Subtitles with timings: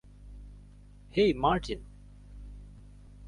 [1.13, 1.81] হেই, Martin!